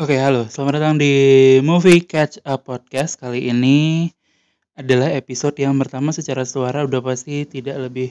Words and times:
Oke, 0.00 0.16
halo. 0.16 0.48
Selamat 0.48 0.80
datang 0.80 0.96
di 0.96 1.12
Movie 1.60 2.00
Catch 2.00 2.40
Up 2.48 2.64
Podcast. 2.64 3.20
Kali 3.20 3.52
ini 3.52 4.08
adalah 4.72 5.12
episode 5.12 5.52
yang 5.60 5.76
pertama 5.76 6.08
secara 6.08 6.48
suara 6.48 6.88
udah 6.88 7.04
pasti 7.04 7.44
tidak 7.44 7.76
lebih 7.76 8.08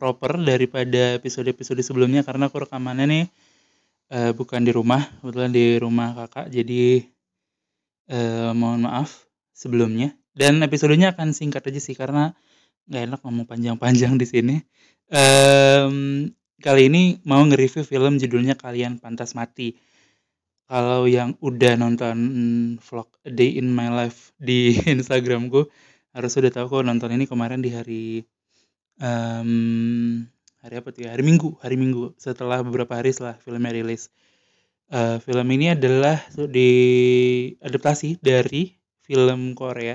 proper 0.00 0.40
daripada 0.40 1.20
episode-episode 1.20 1.76
sebelumnya 1.84 2.24
karena 2.24 2.48
aku 2.48 2.64
rekamannya 2.64 3.04
nih 3.04 3.24
uh, 4.16 4.32
bukan 4.32 4.64
di 4.64 4.72
rumah, 4.72 5.04
kebetulan 5.20 5.52
di 5.52 5.76
rumah 5.76 6.16
kakak. 6.24 6.48
Jadi 6.48 7.04
uh, 8.08 8.56
mohon 8.56 8.88
maaf 8.88 9.28
sebelumnya. 9.52 10.16
Dan 10.32 10.64
episodenya 10.64 11.12
akan 11.12 11.36
singkat 11.36 11.68
aja 11.68 11.84
sih 11.84 11.92
karena 11.92 12.32
nggak 12.88 13.12
enak 13.12 13.20
ngomong 13.20 13.44
panjang-panjang 13.44 14.16
di 14.16 14.24
sini. 14.24 14.56
Um, 15.12 16.32
kali 16.58 16.90
ini 16.90 17.22
mau 17.22 17.38
nge-review 17.46 17.86
film 17.86 18.18
judulnya 18.18 18.58
Kalian 18.58 18.98
Pantas 18.98 19.38
Mati. 19.38 19.78
Kalau 20.66 21.06
yang 21.06 21.38
udah 21.38 21.78
nonton 21.78 22.18
vlog 22.82 23.08
A 23.24 23.30
Day 23.30 23.56
in 23.56 23.70
My 23.70 23.88
Life 23.88 24.34
di 24.36 24.74
Instagramku 24.94 25.70
harus 26.12 26.32
udah 26.34 26.50
tahu 26.50 26.66
kok 26.66 26.84
nonton 26.84 27.14
ini 27.14 27.30
kemarin 27.30 27.62
di 27.62 27.70
hari 27.70 28.04
um, 28.98 30.26
hari 30.58 30.74
apa 30.82 30.88
tuh 30.90 31.06
ya 31.06 31.14
hari 31.14 31.22
Minggu 31.22 31.62
hari 31.62 31.78
Minggu 31.78 32.18
setelah 32.18 32.60
beberapa 32.66 32.98
hari 32.98 33.14
setelah 33.14 33.38
filmnya 33.38 33.70
rilis. 33.70 34.10
Uh, 34.90 35.22
film 35.22 35.46
ini 35.54 35.78
adalah 35.78 36.18
di 36.34 36.70
adaptasi 37.62 38.18
dari 38.18 38.74
film 39.06 39.54
Korea 39.54 39.94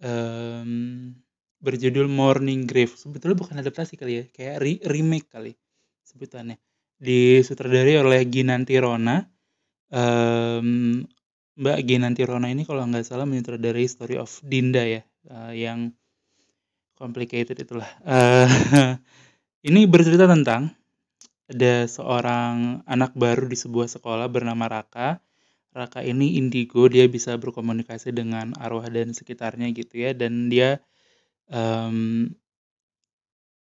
um, 0.00 1.12
berjudul 1.60 2.08
Morning 2.08 2.64
Grave. 2.64 2.96
Sebetulnya 2.96 3.36
bukan 3.36 3.60
adaptasi 3.60 4.00
kali 4.00 4.12
ya, 4.18 4.24
kayak 4.32 4.56
re 4.62 4.72
remake 4.86 5.28
kali 5.28 5.52
sebutannya. 6.06 6.56
Disutradari 6.96 7.98
oleh 7.98 8.22
Ginanti 8.24 8.78
Rona 8.78 9.20
um, 9.90 11.02
Mbak 11.56 11.78
Ginanti 11.88 12.22
Rona 12.28 12.52
ini 12.52 12.68
kalau 12.68 12.84
nggak 12.84 13.04
salah 13.06 13.24
menyutradarai 13.24 13.88
Story 13.88 14.20
of 14.20 14.28
Dinda 14.44 14.84
ya 14.84 15.02
uh, 15.32 15.52
yang 15.56 15.92
complicated 16.96 17.56
itulah. 17.56 17.88
Uh, 18.04 18.48
ini 19.68 19.88
bercerita 19.88 20.28
tentang 20.28 20.72
ada 21.46 21.86
seorang 21.88 22.84
anak 22.84 23.16
baru 23.16 23.48
di 23.48 23.56
sebuah 23.56 23.88
sekolah 23.88 24.28
bernama 24.28 24.68
Raka. 24.68 25.20
Raka 25.76 26.00
ini 26.00 26.40
indigo 26.40 26.88
dia 26.88 27.04
bisa 27.04 27.36
berkomunikasi 27.36 28.12
dengan 28.12 28.56
arwah 28.56 28.88
dan 28.88 29.12
sekitarnya 29.12 29.72
gitu 29.76 30.00
ya 30.08 30.16
dan 30.16 30.48
dia 30.48 30.80
um, 31.52 32.32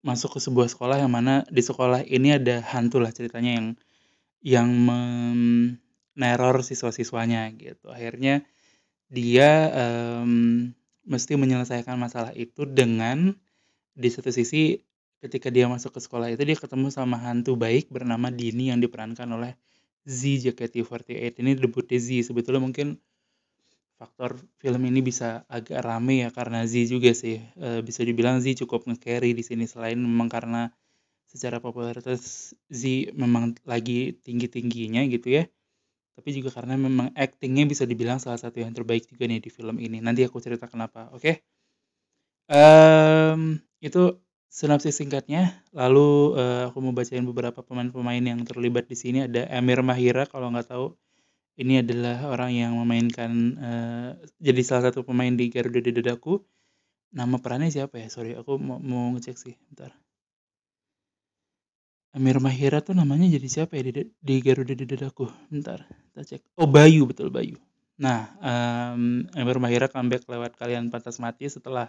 masuk 0.07 0.39
ke 0.39 0.41
sebuah 0.41 0.71
sekolah 0.71 1.03
yang 1.03 1.11
mana 1.11 1.43
di 1.51 1.59
sekolah 1.59 2.07
ini 2.07 2.39
ada 2.39 2.63
hantu 2.63 3.03
lah 3.03 3.11
ceritanya 3.11 3.59
yang 3.59 3.67
yang 4.47 4.69
meneror 4.71 6.63
siswa-siswanya 6.63 7.51
gitu. 7.59 7.91
Akhirnya 7.91 8.47
dia 9.11 9.51
um, 9.75 10.71
mesti 11.03 11.35
menyelesaikan 11.35 11.99
masalah 11.99 12.31
itu 12.39 12.63
dengan 12.71 13.35
di 13.99 14.07
satu 14.07 14.31
sisi 14.31 14.79
ketika 15.19 15.51
dia 15.51 15.67
masuk 15.67 15.99
ke 15.99 16.01
sekolah 16.03 16.31
itu 16.31 16.43
dia 16.47 16.55
ketemu 16.55 16.95
sama 16.95 17.19
hantu 17.19 17.59
baik 17.59 17.91
bernama 17.91 18.31
Dini 18.31 18.71
yang 18.71 18.79
diperankan 18.79 19.27
oleh 19.27 19.59
Z 20.07 20.47
JKT48 20.47 21.43
ini 21.43 21.59
debutnya 21.59 21.99
Z 21.99 22.31
sebetulnya 22.31 22.63
mungkin 22.63 23.03
faktor 23.97 24.37
film 24.61 24.83
ini 24.89 25.01
bisa 25.01 25.43
agak 25.49 25.81
rame 25.83 26.25
ya 26.25 26.29
karena 26.31 26.65
Z 26.69 26.89
juga 26.93 27.13
sih. 27.17 27.41
E, 27.57 27.69
bisa 27.81 28.05
dibilang 28.05 28.41
Z 28.45 28.61
cukup 28.63 28.85
nge-carry 28.89 29.33
di 29.33 29.43
sini. 29.45 29.65
Selain 29.69 29.97
memang 29.97 30.29
karena 30.29 30.71
secara 31.29 31.59
popularitas 31.59 32.53
Z 32.71 33.13
memang 33.17 33.57
lagi 33.65 34.17
tinggi 34.25 34.47
tingginya 34.49 35.03
gitu 35.11 35.43
ya 35.43 35.45
tapi 36.17 36.33
juga 36.33 36.49
karena 36.49 36.81
memang 36.81 37.13
actingnya 37.13 37.69
bisa 37.69 37.85
dibilang 37.85 38.17
salah 38.17 38.41
satu 38.41 38.65
yang 38.65 38.73
terbaik 38.73 39.05
juga 39.05 39.29
nih 39.29 39.37
di 39.37 39.53
film 39.53 39.77
ini. 39.77 40.01
Nanti 40.01 40.25
aku 40.25 40.41
cerita 40.41 40.65
kenapa 40.65 41.13
oke? 41.13 41.21
Okay? 41.21 41.45
um, 42.49 43.61
itu 43.85 44.17
sinopsis 44.49 44.97
singkatnya. 44.97 45.61
Lalu 45.77 46.41
uh, 46.41 46.73
aku 46.73 46.79
mau 46.81 46.97
bacain 46.97 47.21
beberapa 47.29 47.61
pemain-pemain 47.61 48.25
yang 48.25 48.41
terlibat 48.49 48.89
di 48.89 48.97
sini. 48.97 49.29
Ada 49.29 49.45
Emir 49.53 49.85
Mahira 49.85 50.25
kalau 50.25 50.49
nggak 50.49 50.73
tahu 50.73 50.97
ini 51.57 51.81
adalah 51.81 52.29
orang 52.29 52.53
yang 52.53 52.73
memainkan 52.77 53.31
uh, 53.57 54.11
jadi 54.37 54.61
salah 54.61 54.93
satu 54.93 55.09
pemain 55.09 55.33
di 55.33 55.49
Garuda 55.49 55.81
di 55.81 55.93
Dadaku. 55.93 56.37
Nama 57.17 57.37
perannya 57.41 57.73
siapa 57.73 57.97
ya? 57.97 58.13
Sorry, 58.13 58.37
aku 58.37 58.61
mau, 58.61 58.77
mau 58.77 59.09
ngecek 59.17 59.37
sih. 59.41 59.57
Bentar. 59.73 59.97
Amir 62.17 62.41
Mahira 62.41 62.81
tuh 62.81 62.97
namanya 62.97 63.29
jadi 63.29 63.49
siapa 63.49 63.77
ya 63.77 63.89
di, 63.89 64.09
di 64.09 64.37
Garuda 64.45 64.73
di 64.77 64.85
Dadaku? 64.85 65.29
Bentar, 65.49 65.85
kita 66.13 66.23
cek. 66.25 66.43
Oh, 66.61 66.69
Bayu, 66.69 67.09
betul 67.09 67.33
Bayu. 67.33 67.57
Nah, 67.97 68.37
um, 68.41 69.25
Amir 69.33 69.57
Mahira 69.57 69.89
comeback 69.89 70.29
lewat 70.29 70.61
Kalian 70.61 70.93
Pantas 70.93 71.17
Mati 71.17 71.49
setelah 71.49 71.89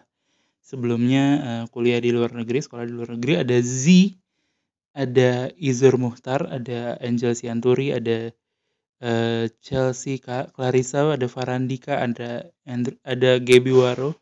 sebelumnya 0.64 1.24
uh, 1.44 1.66
kuliah 1.68 2.00
di 2.00 2.16
luar 2.16 2.32
negeri, 2.32 2.64
sekolah 2.64 2.88
di 2.88 2.94
luar 2.96 3.20
negeri. 3.20 3.44
Ada 3.44 3.58
Z, 3.60 4.16
ada 4.96 5.52
Izur 5.60 6.00
Muhtar, 6.00 6.48
ada 6.48 6.96
Angel 7.04 7.36
Sianturi, 7.36 7.92
ada 7.92 8.32
uh, 9.02 9.46
Chelsea 9.62 10.18
Kak. 10.22 10.54
Clarissa 10.54 11.08
ada 11.10 11.28
Farandika 11.30 12.02
ada 12.02 12.50
Andrew, 12.66 12.98
ada 13.06 13.42
Gaby 13.42 13.72
Waro. 13.74 14.18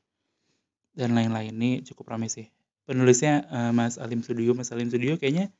Dan 0.95 1.11
lain-lain. 1.11 1.51
Ini 1.51 1.83
cukup 1.83 2.15
ramai 2.15 2.31
sih. 2.31 2.47
Penulisnya 2.87 3.43
uh, 3.51 3.71
Mas 3.75 3.99
Alim 3.99 4.23
Studio 4.23 4.55
Mas 4.55 4.71
Alim 4.71 4.87
Studio 4.87 5.19
kayaknya 5.19 5.51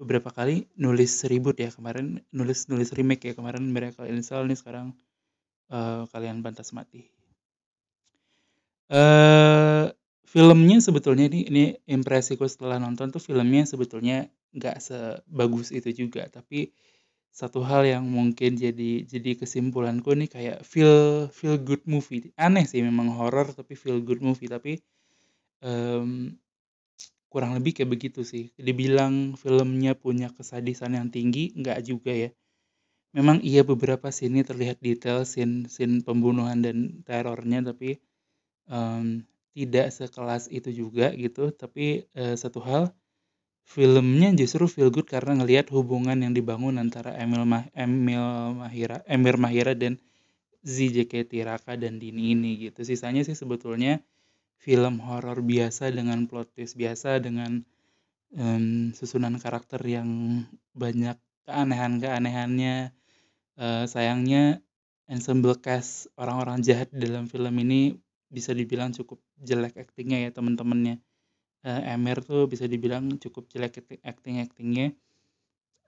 beberapa 0.00 0.32
kali 0.32 0.64
nulis 0.80 1.28
ribut 1.28 1.60
ya. 1.60 1.68
Kemarin 1.68 2.24
nulis 2.32 2.72
nulis 2.72 2.94
remake 2.96 3.28
ya. 3.28 3.34
Kemarin 3.36 3.68
mereka 3.68 4.08
install 4.08 4.48
nih 4.48 4.56
sekarang 4.56 4.96
uh, 5.68 6.08
kalian 6.08 6.40
pantas 6.40 6.72
mati. 6.72 7.04
Uh, 8.88 9.92
filmnya 10.24 10.80
sebetulnya 10.80 11.28
ini 11.28 11.44
ini 11.48 11.64
impresiku 11.84 12.48
setelah 12.48 12.80
nonton 12.80 13.12
tuh 13.12 13.20
filmnya 13.20 13.68
sebetulnya 13.68 14.32
nggak 14.56 14.80
sebagus 14.80 15.68
itu 15.68 15.92
juga. 15.92 16.24
Tapi 16.32 16.72
satu 17.32 17.64
hal 17.64 17.82
yang 17.88 18.04
mungkin 18.04 18.60
jadi 18.60 19.08
jadi 19.08 19.30
kesimpulanku 19.40 20.12
nih 20.12 20.28
kayak 20.28 20.58
feel 20.68 21.26
feel 21.32 21.56
good 21.56 21.82
movie 21.88 22.30
aneh 22.36 22.64
sih 22.68 22.84
memang 22.84 23.08
horror 23.16 23.48
tapi 23.56 23.72
feel 23.72 23.98
good 24.04 24.20
movie 24.20 24.52
tapi 24.52 24.84
um, 25.64 26.36
kurang 27.32 27.56
lebih 27.56 27.72
kayak 27.80 27.90
begitu 27.96 28.20
sih. 28.28 28.52
Dibilang 28.60 29.40
filmnya 29.40 29.96
punya 29.96 30.28
kesadisan 30.28 30.92
yang 30.92 31.08
tinggi 31.08 31.56
nggak 31.56 31.80
juga 31.88 32.12
ya. 32.12 32.30
Memang 33.16 33.40
iya 33.40 33.64
beberapa 33.64 34.12
sini 34.12 34.44
terlihat 34.44 34.84
detail 34.84 35.24
scene 35.24 35.68
scene 35.72 36.04
pembunuhan 36.04 36.60
dan 36.60 37.00
terornya 37.08 37.72
tapi 37.72 38.00
um, 38.68 39.24
tidak 39.56 39.88
sekelas 39.92 40.52
itu 40.52 40.68
juga 40.72 41.12
gitu. 41.16 41.48
Tapi 41.52 42.04
uh, 42.16 42.36
satu 42.36 42.60
hal 42.60 42.92
Filmnya 43.62 44.34
justru 44.36 44.68
feel 44.68 44.90
good 44.92 45.08
karena 45.08 45.38
ngelihat 45.38 45.72
hubungan 45.72 46.18
yang 46.18 46.34
dibangun 46.36 46.76
antara 46.76 47.14
Emil 47.16 47.46
Mah 47.46 47.70
Emil 47.72 48.58
Mahira 48.58 49.00
Emir 49.08 49.36
Mahira 49.38 49.72
dan 49.72 49.96
ZJKT 50.62 51.42
Raka 51.46 51.74
dan 51.78 51.96
Dini 51.98 52.34
ini 52.34 52.58
gitu. 52.58 52.82
Sisanya 52.84 53.22
sih 53.24 53.34
sebetulnya 53.34 54.02
film 54.60 55.02
horor 55.02 55.42
biasa 55.42 55.90
dengan 55.90 56.30
plot 56.30 56.54
twist 56.54 56.78
biasa 56.78 57.18
dengan 57.18 57.66
um, 58.34 58.94
susunan 58.94 59.34
karakter 59.40 59.82
yang 59.82 60.42
banyak 60.74 61.18
keanehan-keanehannya. 61.46 62.94
Uh, 63.52 63.84
sayangnya 63.84 64.64
ensemble 65.10 65.58
cast 65.60 66.08
orang-orang 66.16 66.64
jahat 66.64 66.88
dalam 66.88 67.28
film 67.28 67.52
ini 67.60 68.00
bisa 68.32 68.56
dibilang 68.56 68.96
cukup 68.96 69.20
jelek 69.36 69.76
aktingnya 69.76 70.24
ya 70.24 70.30
teman-temannya 70.32 71.04
uh, 71.66 71.92
Emer 71.92 72.18
tuh 72.22 72.46
bisa 72.50 72.66
dibilang 72.66 73.18
cukup 73.18 73.48
jelek 73.50 73.82
acting 74.02 74.42
actingnya. 74.42 74.94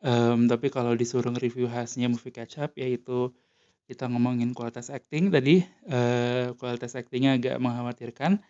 Um, 0.05 0.51
tapi 0.53 0.69
kalau 0.69 0.93
disuruh 0.93 1.33
review 1.33 1.65
khasnya 1.65 2.13
movie 2.13 2.29
catch 2.35 2.61
up 2.61 2.77
yaitu 2.77 3.33
kita 3.89 4.05
ngomongin 4.09 4.53
kualitas 4.53 4.93
acting 4.93 5.33
tadi 5.33 5.65
uh, 5.89 6.53
kualitas 6.61 6.93
actingnya 6.97 7.41
agak 7.41 7.57
mengkhawatirkan. 7.61 8.41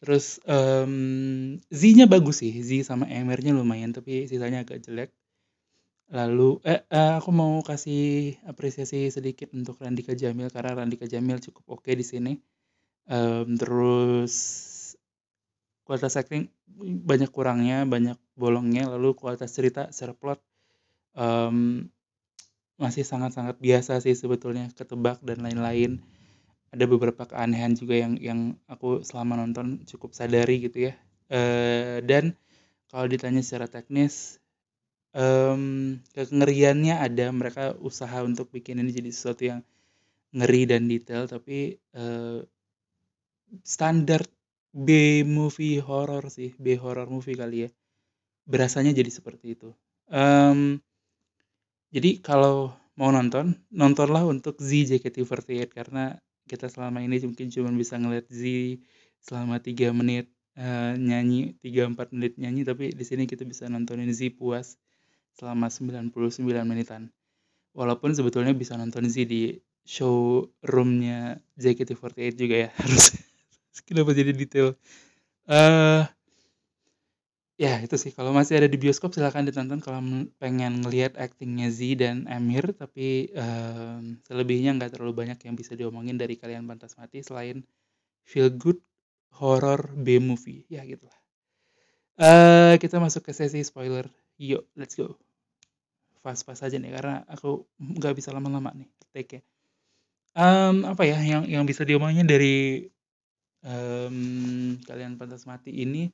Terus 0.00 0.40
um, 0.44 1.56
Z-nya 1.72 2.04
bagus 2.04 2.44
sih 2.44 2.52
Z 2.60 2.84
sama 2.84 3.08
Emernya 3.08 3.56
lumayan 3.56 3.96
tapi 3.96 4.28
sisanya 4.28 4.64
agak 4.64 4.84
jelek. 4.84 5.10
Lalu 6.12 6.62
eh, 6.62 6.86
uh, 6.86 7.18
aku 7.18 7.30
mau 7.34 7.58
kasih 7.66 8.36
apresiasi 8.46 9.10
sedikit 9.10 9.50
untuk 9.56 9.80
Randika 9.82 10.14
Jamil 10.14 10.52
karena 10.54 10.84
Randika 10.84 11.08
Jamil 11.08 11.42
cukup 11.42 11.80
oke 11.80 11.90
di 11.92 12.04
sini. 12.06 12.32
Um, 13.10 13.58
terus 13.58 14.34
kualitas 15.86 16.18
acting 16.18 16.50
banyak 17.06 17.30
kurangnya 17.30 17.86
banyak 17.86 18.18
bolongnya 18.34 18.90
lalu 18.90 19.14
kualitas 19.14 19.54
cerita 19.54 19.88
secara 19.94 20.12
plot 20.12 20.40
um, 21.16 21.86
masih 22.76 23.08
sangat-sangat 23.08 23.56
biasa 23.56 24.04
sih 24.04 24.12
sebetulnya 24.12 24.68
ketebak 24.76 25.24
dan 25.24 25.40
lain-lain. 25.40 26.04
Ada 26.68 26.84
beberapa 26.84 27.24
keanehan 27.24 27.72
juga 27.72 27.96
yang 27.96 28.20
yang 28.20 28.40
aku 28.68 29.00
selama 29.00 29.40
nonton 29.40 29.80
cukup 29.88 30.12
sadari 30.12 30.60
gitu 30.60 30.92
ya. 30.92 30.94
Uh, 31.32 32.04
dan 32.04 32.36
kalau 32.92 33.08
ditanya 33.08 33.40
secara 33.40 33.66
teknis 33.66 34.38
um, 35.16 35.96
kengeriannya 36.12 37.00
ada 37.00 37.32
mereka 37.32 37.74
usaha 37.80 38.20
untuk 38.22 38.52
bikin 38.52 38.78
ini 38.78 38.92
jadi 38.92 39.10
sesuatu 39.10 39.42
yang 39.42 39.60
ngeri 40.36 40.68
dan 40.68 40.86
detail 40.86 41.24
tapi 41.26 41.80
uh, 41.96 42.44
standar 43.64 44.22
B 44.76 45.24
movie 45.24 45.80
horror 45.80 46.28
sih 46.28 46.52
B 46.60 46.76
horror 46.76 47.08
movie 47.08 47.32
kali 47.32 47.64
ya. 47.64 47.70
Berasanya 48.44 48.92
jadi 48.92 49.08
seperti 49.08 49.56
itu. 49.56 49.72
Um, 50.12 50.84
jadi 51.88 52.20
kalau 52.20 52.76
mau 53.00 53.08
nonton 53.08 53.56
nontonlah 53.72 54.28
untuk 54.28 54.60
Z 54.60 54.68
JKT48 54.92 55.72
karena 55.72 56.20
kita 56.44 56.68
selama 56.68 57.00
ini 57.00 57.16
mungkin 57.24 57.48
cuma 57.48 57.72
bisa 57.72 57.96
ngeliat 57.96 58.28
Z 58.28 58.44
selama 59.24 59.64
tiga 59.64 59.96
menit 59.96 60.28
uh, 60.60 60.92
nyanyi 60.94 61.56
tiga 61.64 61.88
empat 61.88 62.12
menit 62.12 62.36
nyanyi 62.36 62.62
tapi 62.68 62.92
di 62.92 63.04
sini 63.04 63.24
kita 63.24 63.48
bisa 63.48 63.64
nontonin 63.72 64.12
Z 64.12 64.36
puas 64.36 64.76
selama 65.32 65.72
99 65.72 66.12
menitan. 66.68 67.08
Walaupun 67.72 68.12
sebetulnya 68.12 68.52
bisa 68.52 68.76
nonton 68.76 69.08
Z 69.08 69.24
di 69.24 69.56
showroomnya 69.88 71.40
JKT48 71.56 72.32
juga 72.36 72.56
ya 72.66 72.68
harus 72.84 73.25
kenapa 73.88 74.16
jadi 74.16 74.32
detail? 74.32 74.76
Uh, 75.46 76.02
ya 77.56 77.80
itu 77.80 77.96
sih. 77.96 78.12
Kalau 78.12 78.32
masih 78.32 78.60
ada 78.60 78.68
di 78.68 78.76
bioskop 78.76 79.12
silahkan 79.16 79.44
ditonton 79.44 79.80
kalau 79.80 80.00
pengen 80.40 80.84
ngelihat 80.84 81.16
actingnya 81.16 81.72
Z 81.72 81.80
dan 82.00 82.28
Emir 82.28 82.76
tapi 82.76 83.32
uh, 83.32 84.00
selebihnya 84.28 84.76
nggak 84.76 84.96
terlalu 84.96 85.26
banyak 85.26 85.38
yang 85.44 85.54
bisa 85.56 85.72
diomongin 85.72 86.20
dari 86.20 86.36
kalian 86.36 86.68
pantas 86.68 86.96
mati 87.00 87.24
selain 87.24 87.64
feel 88.26 88.52
good 88.52 88.80
horror 89.36 89.92
B 89.96 90.20
movie. 90.20 90.64
Ya 90.68 90.84
gitulah. 90.84 91.16
Uh, 92.16 92.80
kita 92.80 92.96
masuk 92.96 93.28
ke 93.28 93.32
sesi 93.36 93.60
spoiler. 93.64 94.08
Yuk 94.40 94.68
let's 94.76 94.96
go. 94.96 95.16
Pas-pas 96.24 96.58
aja 96.58 96.76
nih 96.76 96.90
karena 96.90 97.22
aku 97.30 97.64
nggak 97.78 98.18
bisa 98.18 98.32
lama-lama 98.32 98.72
nih 98.76 98.88
take 99.16 99.40
ya. 99.40 99.42
Um, 100.36 100.84
apa 100.84 101.08
ya 101.08 101.16
yang 101.24 101.48
yang 101.48 101.64
bisa 101.64 101.80
diomongin 101.88 102.28
dari 102.28 102.84
um, 103.66 104.78
kalian 104.86 105.18
pantas 105.18 105.44
mati 105.50 105.74
ini 105.74 106.08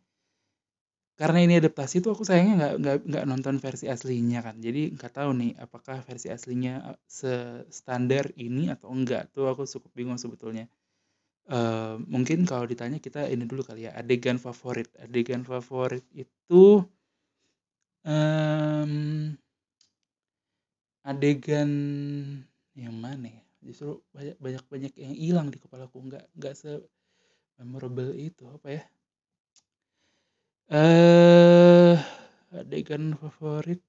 karena 1.21 1.39
ini 1.45 1.55
adaptasi 1.61 2.01
tuh 2.01 2.17
aku 2.17 2.25
sayangnya 2.25 2.55
nggak 2.59 2.75
nggak 2.83 2.97
nggak 3.09 3.25
nonton 3.29 3.57
versi 3.61 3.87
aslinya 3.87 4.41
kan. 4.41 4.57
Jadi 4.59 4.97
nggak 4.97 5.13
tahu 5.13 5.31
nih 5.37 5.53
apakah 5.61 6.01
versi 6.03 6.33
aslinya 6.33 6.97
se 7.05 7.63
standar 7.69 8.33
ini 8.41 8.73
atau 8.73 8.89
enggak 8.91 9.29
tuh 9.37 9.47
aku 9.53 9.69
cukup 9.69 9.93
bingung 9.93 10.19
sebetulnya. 10.19 10.67
Uh, 11.47 12.01
mungkin 12.09 12.49
kalau 12.49 12.65
ditanya 12.65 12.97
kita 13.03 13.29
ini 13.29 13.45
dulu 13.45 13.63
kali 13.63 13.87
ya 13.87 13.93
adegan 13.95 14.41
favorit. 14.41 14.89
Adegan 14.99 15.45
favorit 15.45 16.03
itu 16.17 16.81
um, 18.09 18.93
adegan 21.05 21.71
yang 22.73 22.97
mana 22.97 23.29
ya? 23.29 23.45
Justru 23.63 24.01
banyak 24.17 24.37
banyak 24.41 24.65
banyak 24.67 24.93
yang 24.97 25.15
hilang 25.15 25.49
di 25.53 25.59
kepalaku 25.61 26.03
nggak 26.09 26.25
nggak 26.35 26.55
se 26.57 26.83
memorable 27.61 28.15
itu 28.17 28.49
apa 28.49 28.69
ya? 28.71 28.83
Eh 30.73 31.97
uh, 31.97 31.97
adegan 32.57 33.17
favorit? 33.19 33.81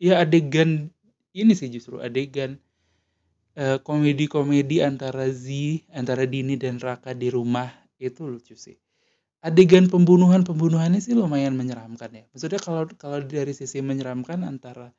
Ya 0.00 0.20
adegan 0.20 0.92
ini 1.36 1.52
sih 1.52 1.68
justru 1.68 2.00
adegan 2.00 2.60
uh, 3.56 3.80
komedi-komedi 3.80 4.84
antara 4.84 5.28
Z 5.32 5.48
antara 5.92 6.24
Dini 6.24 6.56
dan 6.56 6.80
Raka 6.80 7.12
di 7.12 7.28
rumah 7.32 7.68
itu 8.00 8.24
lucu 8.28 8.56
sih. 8.56 8.76
Adegan 9.44 9.92
pembunuhan 9.92 10.42
pembunuhannya 10.42 10.98
sih 11.00 11.12
lumayan 11.12 11.54
menyeramkan 11.54 12.10
ya. 12.12 12.24
Maksudnya 12.32 12.60
kalau 12.60 12.88
kalau 12.96 13.20
dari 13.24 13.52
sisi 13.52 13.84
menyeramkan 13.84 14.42
antara 14.42 14.90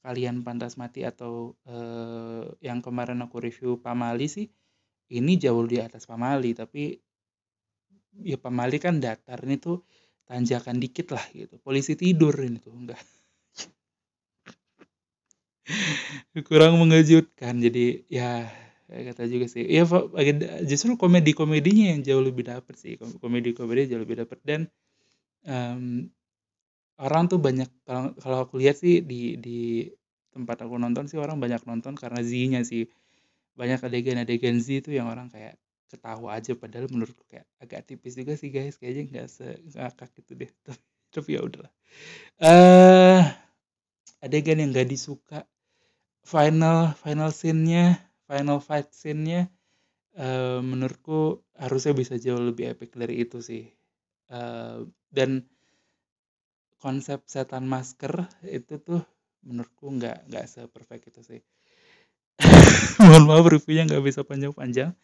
kalian 0.00 0.40
pantas 0.40 0.80
mati 0.80 1.04
atau 1.04 1.52
uh, 1.68 2.48
yang 2.64 2.80
kemarin 2.80 3.20
aku 3.20 3.36
review 3.42 3.76
Pamali 3.76 4.26
sih 4.32 4.48
ini 5.12 5.36
jauh 5.36 5.66
di 5.68 5.76
atas 5.76 6.08
Pamali 6.08 6.56
tapi 6.56 6.96
ya 8.18 8.36
Pamali 8.36 8.82
kan 8.82 8.98
datar 8.98 9.38
ini 9.46 9.56
tuh 9.60 9.86
tanjakan 10.30 10.78
dikit 10.78 11.14
lah 11.14 11.24
gitu. 11.34 11.58
Polisi 11.58 11.98
tidur 11.98 12.34
ini 12.38 12.58
tuh 12.62 12.70
enggak. 12.74 13.02
Kurang 16.48 16.78
mengejutkan 16.78 17.58
jadi 17.58 18.06
ya 18.06 18.50
kata 18.90 19.26
juga 19.26 19.46
sih. 19.46 19.66
Ya 19.66 19.86
justru 20.66 20.94
komedi 20.94 21.34
komedinya 21.34 21.94
yang 21.94 22.00
jauh 22.06 22.22
lebih 22.22 22.46
dapet 22.46 22.74
sih. 22.78 22.94
Komedi 22.98 23.54
komedi 23.54 23.90
jauh 23.90 24.02
lebih 24.02 24.22
dapet. 24.26 24.38
Dan 24.42 24.60
um, 25.46 26.06
orang 26.98 27.26
tuh 27.30 27.38
banyak 27.42 27.70
kalau 27.86 28.14
kalau 28.18 28.38
aku 28.46 28.58
lihat 28.58 28.78
sih 28.78 29.02
di 29.02 29.38
di 29.38 29.90
tempat 30.30 30.62
aku 30.62 30.78
nonton 30.78 31.10
sih 31.10 31.18
orang 31.18 31.42
banyak 31.42 31.62
nonton 31.66 31.98
karena 31.98 32.22
Z-nya 32.22 32.62
sih. 32.62 32.86
Banyak 33.58 33.82
adegan-adegan 33.82 34.62
Z 34.62 34.86
itu 34.86 34.90
yang 34.94 35.10
orang 35.10 35.26
kayak 35.26 35.58
ketawa 35.90 36.38
aja 36.38 36.54
padahal 36.54 36.86
menurutku 36.86 37.26
kayak 37.26 37.44
agak 37.58 37.90
tipis 37.90 38.14
juga 38.14 38.38
sih 38.38 38.54
guys. 38.54 38.78
Kayaknya 38.78 39.02
nggak 39.10 39.26
se 39.26 39.46
ngakak 39.74 40.10
gitu 40.22 40.32
deh. 40.38 40.50
Tapi 41.14 41.34
ya 41.34 41.40
udahlah. 41.42 41.72
Uh, 42.38 43.26
adegan 44.22 44.62
yang 44.62 44.70
gak 44.70 44.86
disuka? 44.86 45.42
Final 46.22 46.94
final 46.94 47.34
scene-nya 47.34 47.98
final 48.30 48.62
fight 48.62 48.94
scene-nya 48.94 49.50
uh, 50.14 50.62
menurutku 50.62 51.42
harusnya 51.58 51.98
bisa 51.98 52.14
jauh 52.14 52.38
lebih 52.38 52.70
epic 52.70 52.94
dari 52.94 53.26
itu 53.26 53.42
sih. 53.42 53.66
Uh, 54.30 54.86
dan 55.10 55.42
konsep 56.78 57.26
setan 57.26 57.66
masker 57.66 58.30
itu 58.46 58.78
tuh 58.78 59.02
menurutku 59.42 59.90
nggak 59.90 60.30
nggak 60.30 60.46
seperfect 60.46 61.10
itu 61.10 61.20
sih. 61.26 61.40
Mohon 63.04 63.24
maaf 63.26 63.46
reviewnya 63.50 63.90
nggak 63.90 64.04
bisa 64.06 64.20
panjang-panjang 64.22 64.94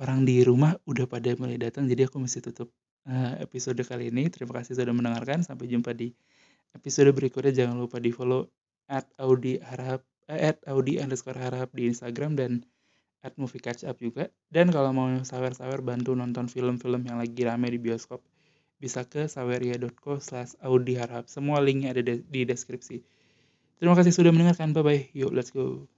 orang 0.00 0.26
di 0.26 0.42
rumah 0.42 0.74
udah 0.88 1.06
pada 1.06 1.34
mulai 1.38 1.58
datang 1.60 1.86
jadi 1.86 2.10
aku 2.10 2.22
mesti 2.22 2.42
tutup 2.42 2.70
uh, 3.06 3.38
episode 3.38 3.78
kali 3.82 4.10
ini 4.10 4.30
terima 4.30 4.58
kasih 4.58 4.78
sudah 4.78 4.94
mendengarkan 4.94 5.42
sampai 5.46 5.70
jumpa 5.70 5.94
di 5.94 6.14
episode 6.74 7.10
berikutnya 7.14 7.52
jangan 7.54 7.78
lupa 7.78 8.02
di 8.02 8.10
follow 8.10 8.50
at 8.90 9.06
audi 9.20 9.62
harap 9.62 10.02
eh, 10.26 10.54
at 10.54 10.58
audi 10.66 10.98
underscore 10.98 11.38
harap 11.38 11.70
di 11.72 11.88
instagram 11.88 12.34
dan 12.34 12.66
at 13.24 13.32
movie 13.40 13.62
catch 13.62 13.86
up 13.88 13.96
juga 14.02 14.28
dan 14.52 14.68
kalau 14.68 14.92
mau 14.92 15.08
sawer-sawer 15.08 15.80
bantu 15.80 16.12
nonton 16.12 16.50
film-film 16.50 17.08
yang 17.08 17.16
lagi 17.16 17.40
rame 17.46 17.72
di 17.72 17.80
bioskop 17.80 18.20
bisa 18.84 19.00
ke 19.08 19.24
saweria.co 19.24 20.20
slash 20.20 20.60
Audi 20.60 21.00
Harap. 21.00 21.24
Semua 21.30 21.62
linknya 21.64 21.96
ada 21.96 22.02
di 22.04 22.40
deskripsi. 22.44 23.00
Terima 23.80 23.96
kasih 23.96 24.12
sudah 24.12 24.28
mendengarkan. 24.28 24.76
Bye-bye. 24.76 25.16
Yuk, 25.16 25.32
let's 25.32 25.48
go. 25.48 25.88